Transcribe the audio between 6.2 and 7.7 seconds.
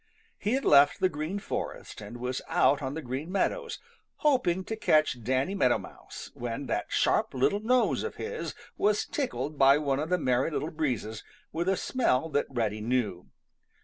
when that sharp little